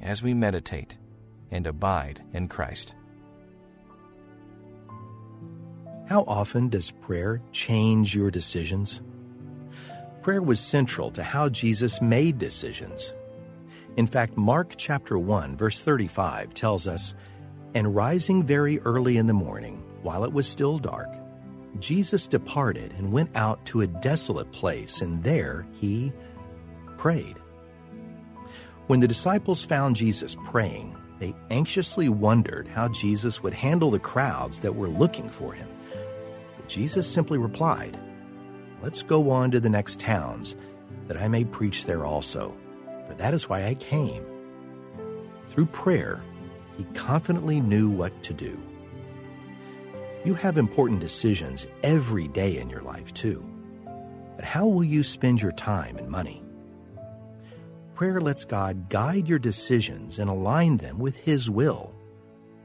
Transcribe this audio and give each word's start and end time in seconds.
as 0.00 0.22
we 0.22 0.34
meditate 0.34 0.96
and 1.50 1.66
abide 1.66 2.22
in 2.32 2.48
Christ. 2.48 2.94
How 6.06 6.24
often 6.26 6.68
does 6.68 6.90
prayer 6.90 7.40
change 7.52 8.14
your 8.14 8.30
decisions? 8.30 9.00
Prayer 10.20 10.42
was 10.42 10.60
central 10.60 11.10
to 11.12 11.22
how 11.22 11.48
Jesus 11.48 12.02
made 12.02 12.38
decisions. 12.38 13.12
In 13.96 14.06
fact, 14.06 14.36
Mark 14.36 14.74
chapter 14.76 15.18
1 15.18 15.56
verse 15.56 15.80
35 15.80 16.52
tells 16.54 16.86
us, 16.86 17.14
"And 17.74 17.94
rising 17.94 18.42
very 18.42 18.80
early 18.80 19.16
in 19.16 19.26
the 19.26 19.32
morning, 19.32 19.82
while 20.02 20.24
it 20.24 20.32
was 20.32 20.46
still 20.46 20.78
dark, 20.78 21.08
Jesus 21.78 22.28
departed 22.28 22.92
and 22.98 23.12
went 23.12 23.30
out 23.34 23.64
to 23.66 23.80
a 23.80 23.86
desolate 23.86 24.52
place, 24.52 25.00
and 25.00 25.22
there 25.22 25.66
he 25.72 26.12
prayed." 26.96 27.36
When 28.86 29.00
the 29.00 29.08
disciples 29.08 29.64
found 29.64 29.96
Jesus 29.96 30.36
praying, 30.44 30.94
they 31.18 31.34
anxiously 31.50 32.10
wondered 32.10 32.68
how 32.68 32.88
Jesus 32.88 33.42
would 33.42 33.54
handle 33.54 33.90
the 33.90 33.98
crowds 33.98 34.60
that 34.60 34.76
were 34.76 34.88
looking 34.88 35.30
for 35.30 35.54
him. 35.54 35.68
But 36.56 36.68
Jesus 36.68 37.10
simply 37.10 37.38
replied, 37.38 37.98
Let's 38.82 39.02
go 39.02 39.30
on 39.30 39.50
to 39.52 39.60
the 39.60 39.70
next 39.70 40.00
towns, 40.00 40.54
that 41.08 41.16
I 41.16 41.28
may 41.28 41.44
preach 41.44 41.86
there 41.86 42.04
also, 42.04 42.54
for 43.08 43.14
that 43.14 43.32
is 43.32 43.48
why 43.48 43.64
I 43.64 43.74
came. 43.76 44.22
Through 45.48 45.66
prayer, 45.66 46.22
he 46.76 46.84
confidently 46.92 47.60
knew 47.60 47.88
what 47.88 48.22
to 48.24 48.34
do. 48.34 48.62
You 50.26 50.34
have 50.34 50.58
important 50.58 51.00
decisions 51.00 51.66
every 51.82 52.28
day 52.28 52.58
in 52.58 52.68
your 52.68 52.82
life, 52.82 53.14
too. 53.14 53.42
But 54.36 54.44
how 54.44 54.66
will 54.66 54.84
you 54.84 55.02
spend 55.02 55.40
your 55.40 55.52
time 55.52 55.96
and 55.96 56.10
money? 56.10 56.43
Prayer 57.94 58.20
lets 58.20 58.44
God 58.44 58.88
guide 58.88 59.28
your 59.28 59.38
decisions 59.38 60.18
and 60.18 60.28
align 60.28 60.78
them 60.78 60.98
with 60.98 61.16
His 61.16 61.48
will. 61.48 61.94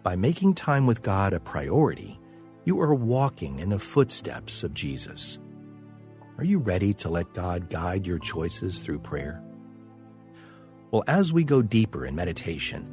By 0.02 0.16
making 0.16 0.56
time 0.56 0.88
with 0.88 1.04
God 1.04 1.34
a 1.34 1.40
priority, 1.40 2.20
you 2.66 2.82
are 2.82 2.96
walking 2.96 3.60
in 3.60 3.70
the 3.70 3.78
footsteps 3.78 4.64
of 4.64 4.74
Jesus. 4.74 5.38
Are 6.40 6.44
you 6.44 6.58
ready 6.58 6.96
to 6.96 7.10
let 7.10 7.32
God 7.36 7.70
guide 7.70 8.08
your 8.08 8.18
choices 8.18 8.80
through 8.80 9.00
prayer? 9.00 9.44
Well, 10.90 11.04
as 11.08 11.32
we 11.32 11.44
go 11.44 11.62
deeper 11.62 12.08
in 12.08 12.16
meditation, 12.16 12.88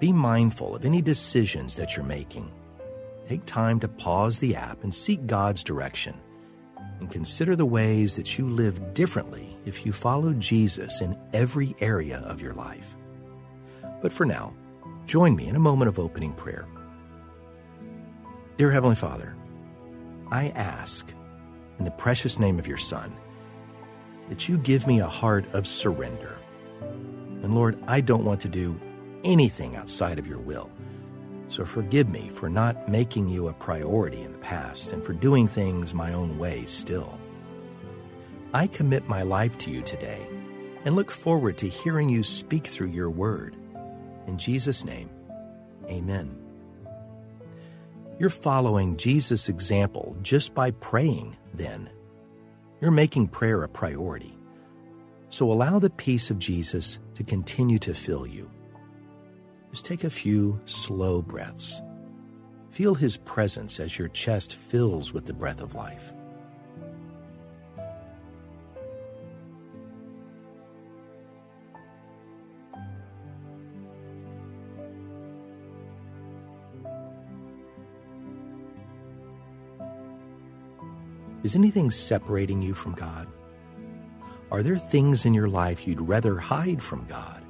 be 0.00 0.12
mindful 0.12 0.74
of 0.74 0.84
any 0.84 1.00
decisions 1.00 1.76
that 1.76 1.96
you're 1.96 2.04
making. 2.04 2.50
Take 3.28 3.46
time 3.46 3.78
to 3.78 3.88
pause 3.88 4.40
the 4.40 4.56
app 4.56 4.82
and 4.82 4.92
seek 4.92 5.24
God's 5.26 5.62
direction 5.62 6.14
and 6.98 7.08
consider 7.10 7.54
the 7.54 7.64
ways 7.64 8.16
that 8.16 8.38
you 8.38 8.50
live 8.50 8.92
differently 8.92 9.55
if 9.66 9.84
you 9.84 9.92
follow 9.92 10.32
Jesus 10.34 11.02
in 11.02 11.18
every 11.34 11.76
area 11.80 12.20
of 12.20 12.40
your 12.40 12.54
life. 12.54 12.96
But 14.00 14.12
for 14.12 14.24
now, 14.24 14.54
join 15.04 15.36
me 15.36 15.48
in 15.48 15.56
a 15.56 15.60
moment 15.60 15.88
of 15.88 15.98
opening 15.98 16.32
prayer. 16.32 16.66
Dear 18.56 18.70
Heavenly 18.70 18.96
Father, 18.96 19.36
I 20.30 20.48
ask, 20.50 21.12
in 21.78 21.84
the 21.84 21.90
precious 21.90 22.38
name 22.38 22.58
of 22.58 22.66
your 22.66 22.78
Son, 22.78 23.14
that 24.28 24.48
you 24.48 24.56
give 24.56 24.86
me 24.86 25.00
a 25.00 25.06
heart 25.06 25.44
of 25.52 25.66
surrender. 25.66 26.38
And 27.42 27.54
Lord, 27.54 27.78
I 27.86 28.00
don't 28.00 28.24
want 28.24 28.40
to 28.42 28.48
do 28.48 28.80
anything 29.24 29.76
outside 29.76 30.18
of 30.18 30.26
your 30.26 30.38
will. 30.38 30.70
So 31.48 31.64
forgive 31.64 32.08
me 32.08 32.30
for 32.32 32.48
not 32.48 32.88
making 32.88 33.28
you 33.28 33.48
a 33.48 33.52
priority 33.52 34.22
in 34.22 34.32
the 34.32 34.38
past 34.38 34.92
and 34.92 35.04
for 35.04 35.12
doing 35.12 35.46
things 35.46 35.94
my 35.94 36.12
own 36.12 36.38
way 36.38 36.64
still. 36.66 37.18
I 38.56 38.68
commit 38.68 39.06
my 39.06 39.20
life 39.20 39.58
to 39.58 39.70
you 39.70 39.82
today 39.82 40.26
and 40.86 40.96
look 40.96 41.10
forward 41.10 41.58
to 41.58 41.68
hearing 41.68 42.08
you 42.08 42.22
speak 42.22 42.66
through 42.66 42.88
your 42.88 43.10
word. 43.10 43.54
In 44.26 44.38
Jesus' 44.38 44.82
name, 44.82 45.10
amen. 45.84 46.34
You're 48.18 48.30
following 48.30 48.96
Jesus' 48.96 49.50
example 49.50 50.16
just 50.22 50.54
by 50.54 50.70
praying, 50.70 51.36
then. 51.52 51.90
You're 52.80 52.92
making 52.92 53.28
prayer 53.28 53.62
a 53.62 53.68
priority. 53.68 54.38
So 55.28 55.52
allow 55.52 55.78
the 55.78 55.90
peace 55.90 56.30
of 56.30 56.38
Jesus 56.38 56.98
to 57.16 57.24
continue 57.24 57.78
to 57.80 57.92
fill 57.92 58.26
you. 58.26 58.50
Just 59.70 59.84
take 59.84 60.04
a 60.04 60.08
few 60.08 60.58
slow 60.64 61.20
breaths. 61.20 61.82
Feel 62.70 62.94
His 62.94 63.18
presence 63.18 63.80
as 63.80 63.98
your 63.98 64.08
chest 64.08 64.54
fills 64.54 65.12
with 65.12 65.26
the 65.26 65.34
breath 65.34 65.60
of 65.60 65.74
life. 65.74 66.14
Is 81.46 81.54
anything 81.54 81.92
separating 81.92 82.60
you 82.60 82.74
from 82.74 82.94
God? 82.94 83.28
Are 84.50 84.64
there 84.64 84.78
things 84.78 85.24
in 85.24 85.32
your 85.32 85.46
life 85.46 85.86
you'd 85.86 86.00
rather 86.00 86.38
hide 86.38 86.82
from 86.82 87.06
God? 87.06 87.40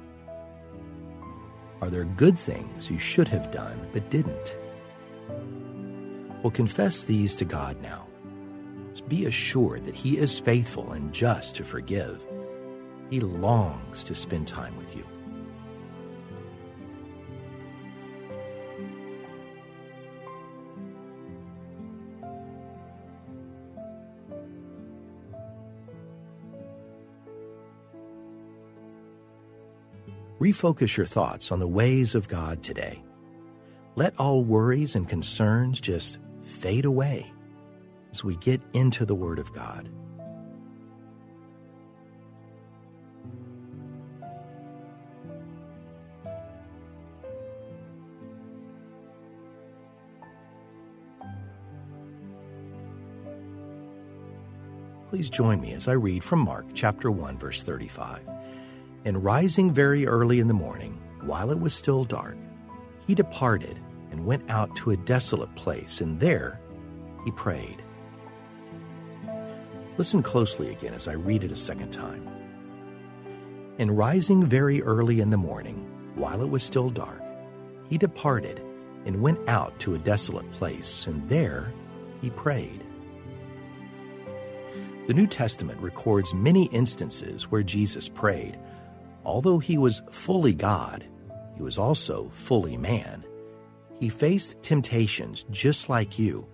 Are 1.81 1.89
there 1.89 2.03
good 2.03 2.37
things 2.37 2.91
you 2.91 2.99
should 2.99 3.27
have 3.29 3.49
done 3.49 3.89
but 3.93 4.11
didn't? 4.11 4.55
Well, 6.43 6.51
confess 6.51 7.05
these 7.05 7.35
to 7.37 7.45
God 7.45 7.81
now. 7.81 8.05
Be 9.07 9.25
assured 9.25 9.85
that 9.85 9.95
He 9.95 10.19
is 10.19 10.39
faithful 10.39 10.91
and 10.91 11.11
just 11.11 11.55
to 11.55 11.63
forgive. 11.63 12.23
He 13.09 13.19
longs 13.19 14.03
to 14.03 14.13
spend 14.13 14.47
time 14.47 14.77
with 14.77 14.95
you. 14.95 15.07
Refocus 30.39 30.95
your 30.95 31.07
thoughts 31.07 31.51
on 31.51 31.59
the 31.59 31.67
ways 31.67 32.13
of 32.13 32.27
God 32.27 32.61
today. 32.61 33.03
Let 33.95 34.19
all 34.19 34.43
worries 34.43 34.95
and 34.95 35.09
concerns 35.09 35.81
just 35.81 36.19
fade 36.43 36.85
away 36.85 37.31
as 38.11 38.23
we 38.23 38.35
get 38.35 38.61
into 38.73 39.03
the 39.03 39.15
Word 39.15 39.39
of 39.39 39.51
God. 39.51 39.89
Please 55.09 55.31
join 55.31 55.59
me 55.61 55.73
as 55.73 55.87
I 55.87 55.93
read 55.93 56.23
from 56.23 56.41
Mark 56.41 56.67
chapter 56.75 57.09
1 57.09 57.39
verse 57.39 57.63
35. 57.63 58.21
And 59.07 59.23
rising 59.23 59.71
very 59.71 60.05
early 60.05 60.41
in 60.41 60.49
the 60.49 60.53
morning, 60.53 60.99
while 61.21 61.49
it 61.49 61.61
was 61.61 61.73
still 61.73 62.03
dark, 62.03 62.35
he 63.07 63.15
departed 63.15 63.79
and 64.11 64.25
went 64.25 64.43
out 64.51 64.75
to 64.75 64.91
a 64.91 64.97
desolate 64.97 65.55
place, 65.55 66.01
and 66.01 66.19
there 66.19 66.59
he 67.23 67.31
prayed. 67.31 67.81
Listen 69.97 70.21
closely 70.21 70.71
again 70.71 70.93
as 70.93 71.07
I 71.07 71.13
read 71.13 71.45
it 71.45 71.53
a 71.53 71.55
second 71.55 71.91
time. 71.91 72.27
And 73.79 73.97
rising 73.97 74.43
very 74.43 74.81
early 74.81 75.21
in 75.21 75.29
the 75.29 75.37
morning, 75.37 75.89
while 76.15 76.41
it 76.41 76.49
was 76.49 76.61
still 76.61 76.89
dark, 76.89 77.23
he 77.89 77.97
departed 77.97 78.61
and 79.05 79.21
went 79.21 79.39
out 79.47 79.79
to 79.79 79.95
a 79.95 79.99
desolate 79.99 80.51
place, 80.51 81.07
and 81.07 81.29
there 81.29 81.71
he 82.21 82.29
prayed. 82.29 82.83
The 85.07 85.13
New 85.13 85.27
Testament 85.27 85.79
records 85.79 86.33
many 86.33 86.65
instances 86.65 87.49
where 87.49 87.63
Jesus 87.63 88.09
prayed 88.09 88.59
Although 89.27 89.59
he 89.59 89.77
was 89.77 90.01
fully 90.09 90.53
God, 90.53 91.05
he 91.55 91.61
was 91.61 91.77
also 91.77 92.29
fully 92.29 92.77
man. 92.77 93.25
He 93.99 94.07
faced 94.07 94.63
temptations 94.63 95.45
just 95.51 95.89
like 95.89 96.17
you, 96.17 96.47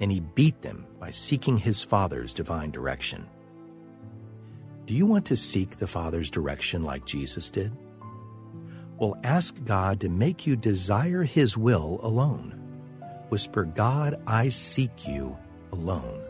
and 0.00 0.10
he 0.10 0.18
beat 0.20 0.60
them 0.60 0.86
by 0.98 1.12
seeking 1.12 1.56
his 1.56 1.82
Father's 1.82 2.34
divine 2.34 2.72
direction. 2.72 3.26
Do 4.86 4.94
you 4.94 5.06
want 5.06 5.24
to 5.26 5.36
seek 5.36 5.76
the 5.76 5.86
Father's 5.86 6.32
direction 6.32 6.82
like 6.82 7.06
Jesus 7.06 7.48
did? 7.48 7.70
Well, 8.98 9.16
ask 9.22 9.54
God 9.64 10.00
to 10.00 10.08
make 10.08 10.48
you 10.48 10.56
desire 10.56 11.22
His 11.22 11.56
will 11.56 12.00
alone. 12.02 12.52
Whisper, 13.28 13.64
God, 13.64 14.20
I 14.26 14.48
seek 14.48 15.06
you 15.06 15.38
alone. 15.72 16.20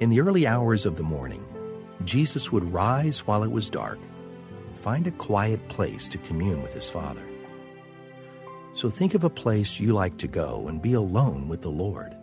In 0.00 0.10
the 0.10 0.20
early 0.20 0.46
hours 0.46 0.86
of 0.86 0.96
the 0.96 1.04
morning, 1.04 1.44
Jesus 2.04 2.50
would 2.50 2.72
rise 2.72 3.20
while 3.26 3.44
it 3.44 3.50
was 3.50 3.70
dark 3.70 3.98
and 4.66 4.76
find 4.76 5.06
a 5.06 5.12
quiet 5.12 5.68
place 5.68 6.08
to 6.08 6.18
commune 6.18 6.62
with 6.62 6.74
his 6.74 6.90
Father. 6.90 7.22
So 8.72 8.90
think 8.90 9.14
of 9.14 9.22
a 9.22 9.30
place 9.30 9.78
you 9.78 9.92
like 9.92 10.16
to 10.18 10.26
go 10.26 10.66
and 10.66 10.82
be 10.82 10.94
alone 10.94 11.46
with 11.46 11.62
the 11.62 11.70
Lord. 11.70 12.14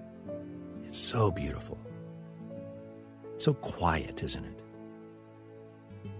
It's 0.83 0.97
so 0.97 1.31
beautiful. 1.31 1.77
It's 3.35 3.45
so 3.45 3.53
quiet, 3.53 4.21
isn't 4.21 4.43
it? 4.43 4.59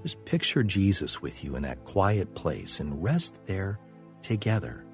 Just 0.04 0.24
picture 0.24 0.63
Jesus 0.63 1.21
with 1.21 1.44
you 1.44 1.57
in 1.57 1.63
that 1.63 1.83
quiet 1.83 2.33
place 2.33 2.80
and 2.80 3.04
rest 3.04 3.45
there 3.45 3.77
together. 4.21 4.86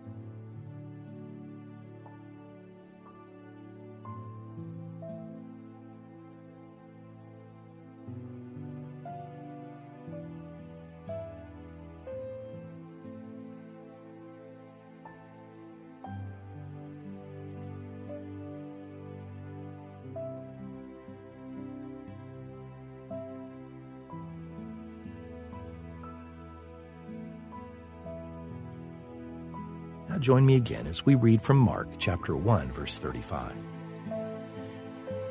Now 30.18 30.24
join 30.24 30.48
me 30.48 30.56
again 30.56 30.88
as 30.88 31.06
we 31.06 31.14
read 31.14 31.44
from 31.44 31.60
Mark 31.60 31.90
chapter 32.00 32.36
1 32.36 32.72
verse 32.72 32.98
35. 32.98 33.54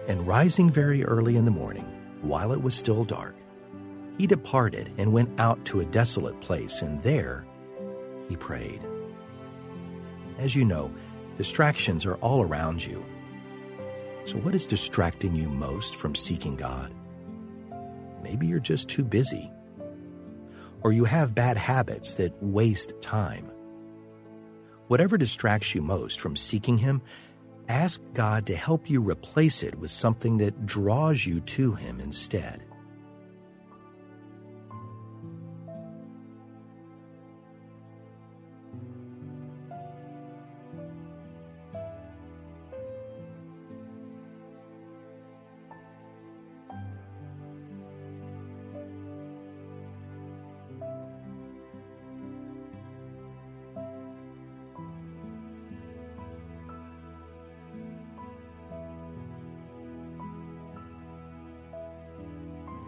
And 0.06 0.24
rising 0.24 0.70
very 0.70 1.04
early 1.04 1.34
in 1.34 1.44
the 1.44 1.50
morning, 1.50 1.86
while 2.22 2.52
it 2.52 2.62
was 2.62 2.76
still 2.76 3.02
dark, 3.02 3.34
he 4.16 4.28
departed 4.28 4.92
and 4.96 5.12
went 5.12 5.40
out 5.40 5.64
to 5.64 5.80
a 5.80 5.84
desolate 5.86 6.40
place, 6.40 6.82
and 6.82 7.02
there 7.02 7.44
he 8.28 8.36
prayed. 8.36 8.80
As 10.38 10.54
you 10.54 10.64
know, 10.64 10.94
distractions 11.36 12.06
are 12.06 12.14
all 12.18 12.42
around 12.42 12.86
you. 12.86 13.04
So, 14.24 14.36
what 14.36 14.54
is 14.54 14.68
distracting 14.68 15.34
you 15.34 15.48
most 15.48 15.96
from 15.96 16.14
seeking 16.14 16.54
God? 16.54 16.94
Maybe 18.22 18.46
you're 18.46 18.60
just 18.60 18.88
too 18.88 19.02
busy, 19.02 19.50
or 20.82 20.92
you 20.92 21.06
have 21.06 21.34
bad 21.34 21.56
habits 21.56 22.14
that 22.14 22.40
waste 22.40 22.92
time. 23.00 23.50
Whatever 24.88 25.18
distracts 25.18 25.74
you 25.74 25.82
most 25.82 26.20
from 26.20 26.36
seeking 26.36 26.78
Him, 26.78 27.02
ask 27.68 28.00
God 28.14 28.46
to 28.46 28.56
help 28.56 28.88
you 28.88 29.00
replace 29.00 29.62
it 29.62 29.74
with 29.74 29.90
something 29.90 30.38
that 30.38 30.66
draws 30.66 31.26
you 31.26 31.40
to 31.40 31.74
Him 31.74 32.00
instead. 32.00 32.62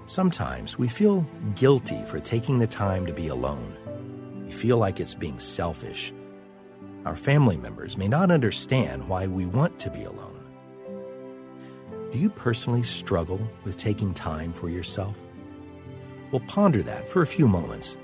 Sometimes 0.08 0.78
we 0.78 0.88
feel 0.88 1.20
guilty 1.54 2.02
for 2.06 2.18
taking 2.18 2.58
the 2.58 2.66
time 2.66 3.04
to 3.04 3.12
be 3.12 3.28
alone. 3.28 3.76
We 4.46 4.52
feel 4.52 4.78
like 4.78 5.00
it's 5.00 5.14
being 5.14 5.38
selfish. 5.38 6.14
Our 7.04 7.14
family 7.14 7.58
members 7.58 7.98
may 7.98 8.08
not 8.08 8.30
understand 8.30 9.06
why 9.06 9.26
we 9.26 9.44
want 9.44 9.78
to 9.80 9.90
be 9.90 10.04
alone. 10.04 10.42
Do 12.10 12.16
you 12.16 12.30
personally 12.30 12.82
struggle 12.82 13.38
with 13.64 13.76
taking 13.76 14.14
time 14.14 14.54
for 14.54 14.70
yourself? 14.70 15.14
Well, 16.32 16.42
ponder 16.48 16.82
that 16.84 17.06
for 17.10 17.20
a 17.20 17.26
few 17.26 17.46
moments 17.46 17.98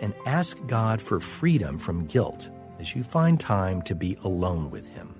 and 0.00 0.14
ask 0.24 0.56
God 0.66 1.02
for 1.02 1.20
freedom 1.20 1.78
from 1.78 2.06
guilt 2.06 2.48
as 2.80 2.96
you 2.96 3.02
find 3.02 3.38
time 3.38 3.82
to 3.82 3.94
be 3.94 4.16
alone 4.24 4.70
with 4.70 4.88
Him. 4.88 5.13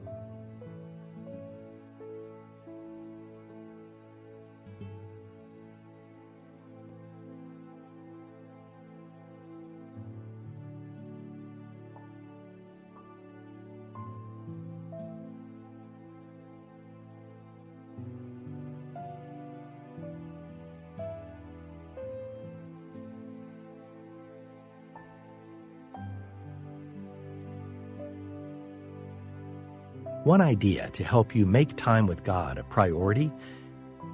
One 30.25 30.40
idea 30.40 30.88
to 30.95 31.04
help 31.04 31.35
you 31.37 31.45
make 31.45 31.76
time 31.76 32.07
with 32.07 32.25
God 32.25 32.57
a 32.57 32.64
priority 32.64 33.31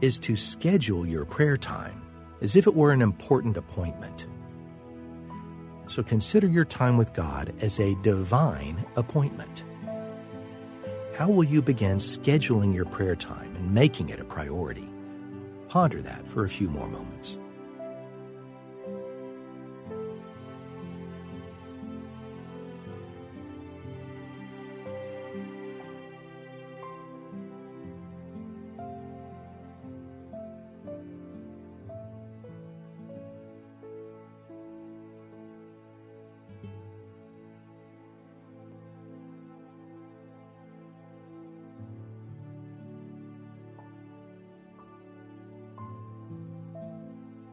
is 0.00 0.18
to 0.18 0.34
schedule 0.34 1.06
your 1.06 1.24
prayer 1.24 1.56
time 1.56 2.02
as 2.40 2.56
if 2.56 2.66
it 2.66 2.74
were 2.74 2.90
an 2.90 3.00
important 3.00 3.56
appointment. 3.56 4.26
So 5.86 6.02
consider 6.02 6.48
your 6.48 6.64
time 6.64 6.96
with 6.96 7.14
God 7.14 7.54
as 7.60 7.78
a 7.78 7.94
divine 8.02 8.84
appointment. 8.96 9.62
How 11.14 11.30
will 11.30 11.44
you 11.44 11.62
begin 11.62 11.98
scheduling 11.98 12.74
your 12.74 12.86
prayer 12.86 13.14
time 13.14 13.54
and 13.54 13.72
making 13.72 14.08
it 14.08 14.18
a 14.18 14.24
priority? 14.24 14.88
Ponder 15.68 16.02
that 16.02 16.26
for 16.26 16.44
a 16.44 16.48
few 16.48 16.68
more 16.70 16.88
moments. 16.88 17.38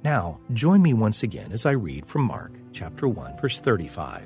Now, 0.07 0.39
join 0.53 0.81
me 0.81 0.93
once 0.93 1.21
again 1.21 1.51
as 1.51 1.65
I 1.65 1.71
read 1.71 2.05
from 2.05 2.21
Mark 2.21 2.53
chapter 2.71 3.09
1 3.09 3.41
verse 3.41 3.59
35. 3.59 4.23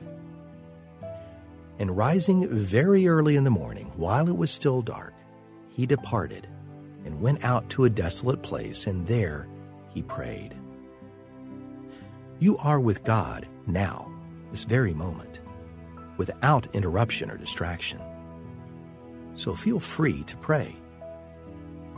And 1.79 1.97
rising 1.97 2.47
very 2.47 3.07
early 3.07 3.35
in 3.35 3.43
the 3.43 3.50
morning, 3.50 3.91
while 3.95 4.27
it 4.29 4.38
was 4.38 4.51
still 4.51 4.83
dark, 4.83 5.15
he 5.71 5.88
departed 5.88 6.45
and 7.03 7.19
went 7.19 7.43
out 7.43 7.67
to 7.71 7.85
a 7.85 7.89
desolate 7.89 8.43
place, 8.43 8.85
and 8.85 9.07
there 9.07 9.47
he 9.89 10.03
prayed. 10.03 10.53
You 12.38 12.59
are 12.59 12.79
with 12.79 13.03
God 13.03 13.47
now, 13.65 14.13
this 14.51 14.65
very 14.65 14.93
moment, 14.93 15.39
without 16.17 16.75
interruption 16.75 17.31
or 17.31 17.38
distraction. 17.38 18.00
So 19.33 19.55
feel 19.55 19.79
free 19.79 20.21
to 20.25 20.38
pray. 20.38 20.75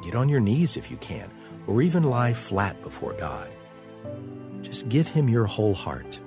Get 0.05 0.15
on 0.15 0.29
your 0.29 0.39
knees 0.39 0.77
if 0.77 0.89
you 0.89 0.95
can, 1.01 1.29
or 1.67 1.81
even 1.81 2.03
lie 2.03 2.31
flat 2.31 2.81
before 2.81 3.11
God. 3.19 3.51
Just 4.61 4.89
give 4.89 5.07
Him 5.07 5.29
your 5.29 5.45
whole 5.45 5.73
heart 5.73 6.19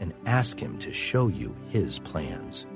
and 0.00 0.12
ask 0.26 0.58
Him 0.58 0.78
to 0.78 0.92
show 0.92 1.28
you 1.28 1.54
His 1.68 1.98
plans. 2.00 2.66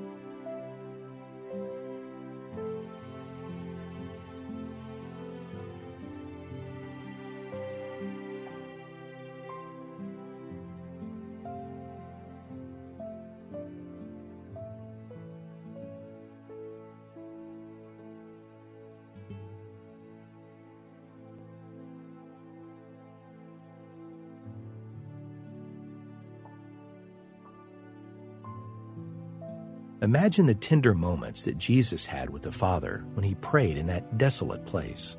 Imagine 30.03 30.47
the 30.47 30.55
tender 30.55 30.95
moments 30.95 31.45
that 31.45 31.59
Jesus 31.59 32.07
had 32.07 32.31
with 32.31 32.43
the 32.43 32.53
Father 32.53 33.05
when 33.13 33.25
he 33.25 33.35
prayed 33.37 33.77
in 33.77 33.87
that 33.87 34.17
desolate 34.17 34.65
place. 34.65 35.19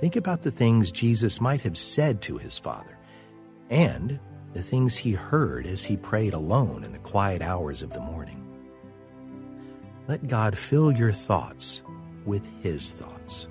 Think 0.00 0.16
about 0.16 0.42
the 0.42 0.50
things 0.50 0.90
Jesus 0.90 1.40
might 1.40 1.60
have 1.60 1.76
said 1.76 2.22
to 2.22 2.38
his 2.38 2.58
Father 2.58 2.96
and 3.68 4.18
the 4.54 4.62
things 4.62 4.96
he 4.96 5.12
heard 5.12 5.66
as 5.66 5.84
he 5.84 5.98
prayed 5.98 6.32
alone 6.32 6.82
in 6.82 6.92
the 6.92 6.98
quiet 6.98 7.42
hours 7.42 7.82
of 7.82 7.92
the 7.92 8.00
morning. 8.00 8.42
Let 10.08 10.28
God 10.28 10.56
fill 10.56 10.92
your 10.92 11.12
thoughts 11.12 11.82
with 12.24 12.46
his 12.62 12.90
thoughts. 12.92 13.48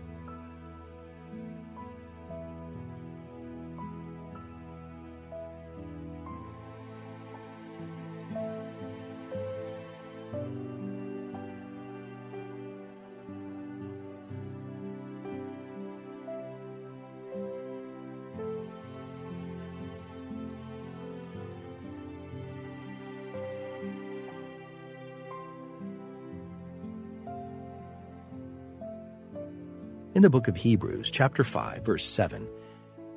In 30.16 30.22
the 30.22 30.30
book 30.30 30.48
of 30.48 30.56
Hebrews, 30.56 31.12
chapter 31.12 31.44
5, 31.44 31.84
verse 31.84 32.06
7, 32.06 32.48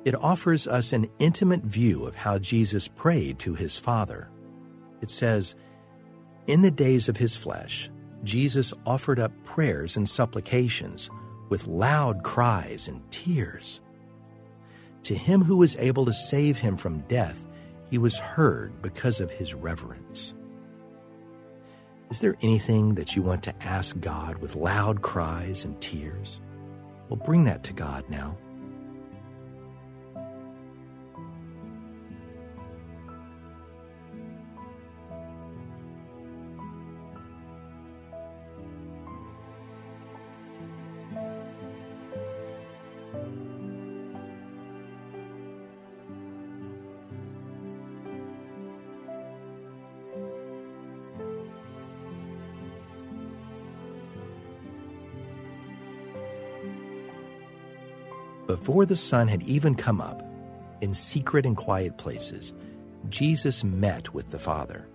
it 0.03 0.15
offers 0.15 0.67
us 0.67 0.91
an 0.91 1.09
intimate 1.17 1.63
view 1.63 2.05
of 2.05 2.13
how 2.13 2.37
Jesus 2.39 2.89
prayed 2.89 3.39
to 3.39 3.55
his 3.55 3.77
Father. 3.77 4.29
It 4.99 5.09
says, 5.09 5.55
In 6.47 6.61
the 6.61 6.69
days 6.69 7.07
of 7.07 7.15
his 7.15 7.37
flesh, 7.37 7.89
Jesus 8.25 8.73
offered 8.85 9.17
up 9.17 9.31
prayers 9.45 9.95
and 9.95 10.09
supplications 10.09 11.09
with 11.47 11.67
loud 11.67 12.23
cries 12.23 12.89
and 12.89 13.01
tears. 13.11 13.79
To 15.03 15.15
him 15.15 15.41
who 15.41 15.55
was 15.55 15.77
able 15.77 16.05
to 16.05 16.11
save 16.11 16.59
him 16.59 16.75
from 16.75 16.99
death, 17.07 17.47
he 17.89 17.97
was 17.97 18.19
heard 18.19 18.81
because 18.81 19.21
of 19.21 19.31
his 19.31 19.53
reverence. 19.53 20.33
Is 22.11 22.19
there 22.19 22.35
anything 22.41 22.95
that 22.95 23.15
you 23.15 23.21
want 23.21 23.43
to 23.43 23.63
ask 23.63 23.97
God 24.01 24.39
with 24.39 24.57
loud 24.57 25.01
cries 25.01 25.63
and 25.63 25.79
tears? 25.79 26.41
Well, 27.09 27.19
bring 27.25 27.43
that 27.45 27.63
to 27.63 27.73
God 27.73 28.05
now. 28.07 28.37
Before 58.49 58.87
the 58.87 58.95
sun 58.95 59.27
had 59.27 59.43
even 59.43 59.75
come 59.75 60.01
up, 60.01 60.23
in 60.81 60.91
secret 60.91 61.45
and 61.45 61.55
quiet 61.55 61.99
places, 61.99 62.51
Jesus 63.07 63.63
met 63.63 64.11
with 64.11 64.31
the 64.31 64.39
Father. 64.39 64.87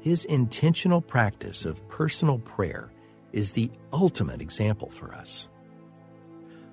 His 0.00 0.24
intentional 0.24 1.00
practice 1.00 1.64
of 1.64 1.86
personal 1.88 2.40
prayer 2.40 2.90
is 3.30 3.52
the 3.52 3.70
ultimate 3.92 4.42
example 4.42 4.90
for 4.90 5.14
us. 5.14 5.48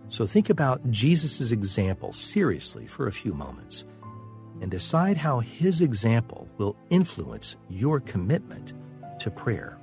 So 0.09 0.25
think 0.25 0.49
about 0.49 0.89
Jesus' 0.89 1.51
example 1.51 2.11
seriously 2.11 2.87
for 2.87 3.05
a 3.05 3.11
few 3.11 3.35
moments 3.35 3.85
and 4.61 4.71
decide 4.71 5.15
how 5.15 5.41
his 5.41 5.79
example 5.79 6.49
will 6.57 6.75
influence 6.89 7.55
your 7.69 7.99
commitment 7.99 8.73
to 9.19 9.29
prayer. 9.29 9.77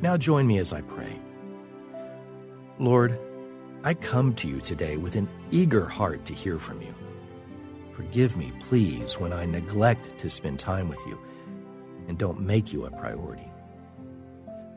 Now 0.00 0.16
join 0.16 0.46
me 0.46 0.58
as 0.58 0.72
I 0.72 0.80
pray. 0.82 1.18
Lord, 2.78 3.18
I 3.82 3.94
come 3.94 4.34
to 4.34 4.48
you 4.48 4.60
today 4.60 4.96
with 4.96 5.16
an 5.16 5.28
eager 5.50 5.86
heart 5.86 6.24
to 6.26 6.34
hear 6.34 6.58
from 6.58 6.80
you. 6.80 6.94
Forgive 7.92 8.36
me, 8.36 8.52
please, 8.60 9.18
when 9.18 9.32
I 9.32 9.44
neglect 9.44 10.16
to 10.18 10.30
spend 10.30 10.60
time 10.60 10.88
with 10.88 11.04
you 11.06 11.18
and 12.06 12.16
don't 12.16 12.40
make 12.40 12.72
you 12.72 12.86
a 12.86 12.90
priority. 12.90 13.50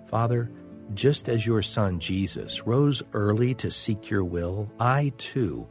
Father, 0.07 0.51
just 0.95 1.29
as 1.29 1.45
your 1.45 1.61
Son 1.61 1.99
Jesus 1.99 2.65
rose 2.65 3.03
early 3.13 3.53
to 3.55 3.69
seek 3.69 4.09
your 4.09 4.23
will, 4.23 4.71
I 4.79 5.13
too 5.17 5.67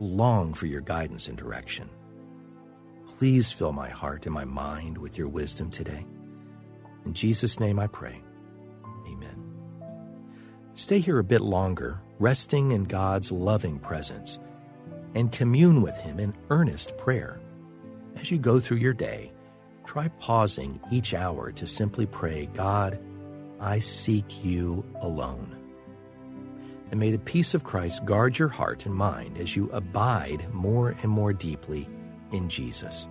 long 0.00 0.52
for 0.52 0.66
your 0.66 0.80
guidance 0.80 1.28
and 1.28 1.38
direction. 1.38 1.88
Please 3.06 3.52
fill 3.52 3.72
my 3.72 3.88
heart 3.88 4.26
and 4.26 4.34
my 4.34 4.44
mind 4.44 4.98
with 4.98 5.16
your 5.16 5.28
wisdom 5.28 5.70
today. 5.70 6.04
In 7.04 7.14
Jesus' 7.14 7.60
name 7.60 7.78
I 7.78 7.86
pray. 7.86 8.20
Stay 10.74 11.00
here 11.00 11.18
a 11.18 11.24
bit 11.24 11.40
longer, 11.40 12.00
resting 12.18 12.72
in 12.72 12.84
God's 12.84 13.32
loving 13.32 13.78
presence, 13.78 14.38
and 15.14 15.32
commune 15.32 15.82
with 15.82 15.98
Him 16.00 16.20
in 16.20 16.34
earnest 16.48 16.96
prayer. 16.96 17.40
As 18.16 18.30
you 18.30 18.38
go 18.38 18.60
through 18.60 18.78
your 18.78 18.92
day, 18.92 19.32
try 19.84 20.08
pausing 20.20 20.80
each 20.90 21.12
hour 21.14 21.50
to 21.52 21.66
simply 21.66 22.06
pray, 22.06 22.46
God, 22.54 22.98
I 23.58 23.80
seek 23.80 24.44
you 24.44 24.84
alone. 25.00 25.56
And 26.90 26.98
may 26.98 27.10
the 27.10 27.18
peace 27.18 27.54
of 27.54 27.64
Christ 27.64 28.04
guard 28.04 28.38
your 28.38 28.48
heart 28.48 28.86
and 28.86 28.94
mind 28.94 29.38
as 29.38 29.54
you 29.54 29.70
abide 29.70 30.52
more 30.52 30.96
and 31.02 31.10
more 31.10 31.32
deeply 31.32 31.88
in 32.32 32.48
Jesus. 32.48 33.08